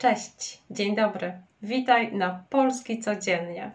[0.00, 1.40] Cześć, dzień dobry.
[1.62, 3.70] Witaj na Polski Codziennie.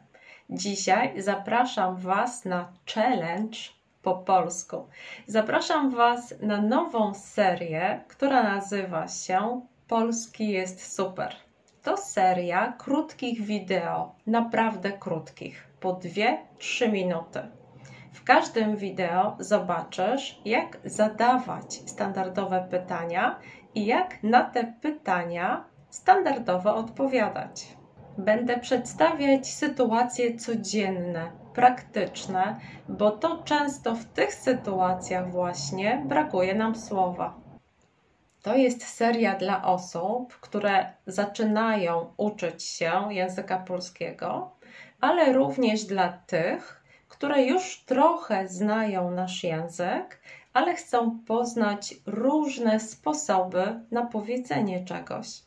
[0.50, 3.58] Dzisiaj zapraszam Was na challenge
[4.02, 4.88] po polsku.
[5.27, 11.36] Zapraszam Was na nową serię, która nazywa się Polski jest super.
[11.84, 17.40] To seria krótkich wideo, naprawdę krótkich, po 2-3 minuty.
[18.13, 23.40] W każdym wideo zobaczysz, jak zadawać standardowe pytania
[23.76, 27.67] i jak na te pytania standardowo odpowiadać.
[28.17, 32.59] Będę przedstawiać sytuacje codzienne, praktyczne,
[32.90, 37.34] bo to często w tych sytuacjach właśnie brakuje nam słowa.
[38.41, 44.52] To jest seria dla osób, które zaczynają uczyć się języka polskiego,
[45.01, 50.21] ale również dla tych, które już trochę znają nasz język,
[50.54, 55.46] ale chcą poznać różne sposoby na powiedzenie czegoś.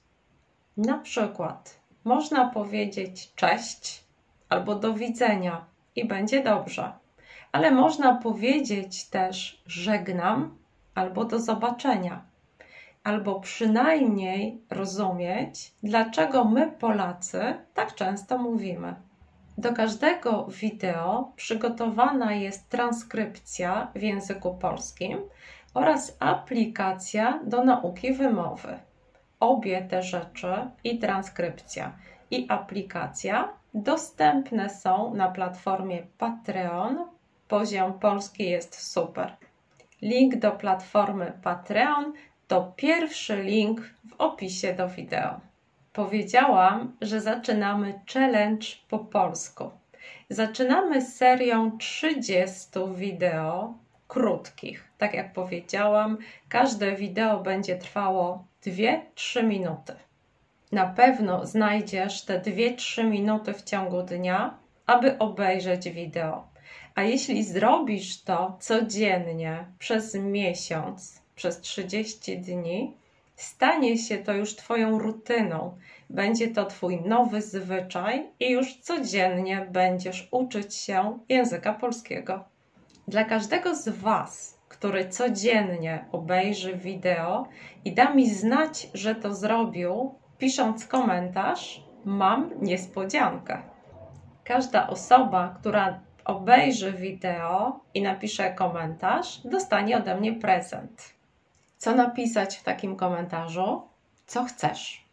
[0.79, 4.05] Na przykład można powiedzieć cześć
[4.49, 5.65] albo do widzenia
[5.97, 6.93] i będzie dobrze,
[7.53, 10.59] ale można powiedzieć też żegnam
[10.95, 12.23] albo do zobaczenia,
[13.05, 18.95] albo przynajmniej rozumieć, dlaczego my, Polacy, tak często mówimy.
[19.59, 25.19] Do każdego wideo przygotowana jest transkrypcja w języku polskim
[25.75, 28.79] oraz aplikacja do nauki wymowy.
[29.41, 31.93] Obie te rzeczy, i transkrypcja,
[32.31, 37.07] i aplikacja, dostępne są na platformie Patreon.
[37.49, 39.37] Poziom polski jest super.
[40.03, 42.13] Link do platformy Patreon
[42.49, 45.41] to pierwszy link w opisie do wideo.
[45.93, 49.71] Powiedziałam, że zaczynamy challenge po polsku.
[50.31, 53.75] Zaczynamy serią 30 wideo
[54.09, 54.85] krótkich.
[54.99, 59.93] Tak jak powiedziałam, każde wideo będzie trwało 2-3 minuty.
[60.73, 66.49] Na pewno znajdziesz te 2-3 minuty w ciągu dnia, aby obejrzeć wideo.
[66.95, 72.97] A jeśli zrobisz to codziennie przez miesiąc, przez 30 dni,
[73.37, 75.79] stanie się to już Twoją rutyną.
[76.11, 82.45] Będzie to Twój nowy zwyczaj i już codziennie będziesz uczyć się języka polskiego.
[83.09, 87.49] Dla każdego z Was, który codziennie obejrzy wideo
[87.85, 93.63] i da mi znać, że to zrobił, pisząc komentarz, mam niespodziankę.
[94.45, 101.15] Każda osoba, która obejrzy wideo i napisze komentarz, dostanie ode mnie prezent.
[101.79, 103.83] Co napisać w takim komentarzu?
[104.27, 105.05] Co chcesz?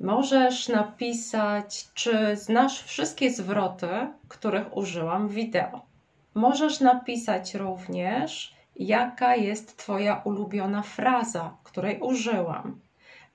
[0.00, 3.88] Możesz napisać, czy znasz wszystkie zwroty,
[4.28, 5.93] których użyłam w wideo.
[6.34, 12.80] Możesz napisać również, jaka jest Twoja ulubiona fraza, której użyłam.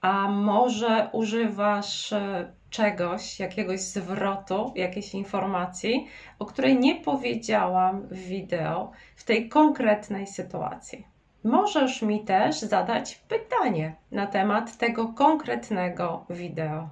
[0.01, 6.07] A może używasz e, czegoś, jakiegoś zwrotu, jakiejś informacji,
[6.39, 11.07] o której nie powiedziałam w wideo w tej konkretnej sytuacji.
[11.43, 16.89] Możesz mi też zadać pytanie na temat tego konkretnego wideo.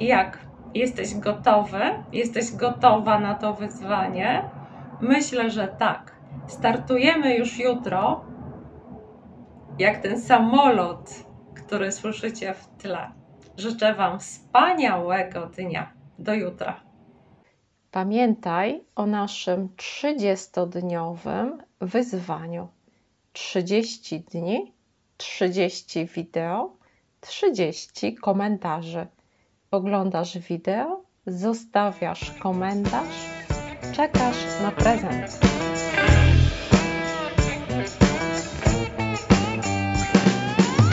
[0.00, 0.38] Jak?
[0.74, 1.80] Jesteś gotowy?
[2.12, 4.59] Jesteś gotowa na to wyzwanie?
[5.00, 6.16] Myślę, że tak.
[6.46, 8.24] Startujemy już jutro,
[9.78, 11.10] jak ten samolot,
[11.54, 13.12] który słyszycie w tle.
[13.56, 15.92] Życzę Wam wspaniałego dnia.
[16.18, 16.80] Do jutra.
[17.90, 22.68] Pamiętaj o naszym 30-dniowym wyzwaniu.
[23.32, 24.72] 30 dni,
[25.16, 26.76] 30 wideo,
[27.20, 29.06] 30 komentarzy.
[29.70, 33.39] Oglądasz wideo, zostawiasz komentarz,
[33.92, 35.38] czekasz na prezent.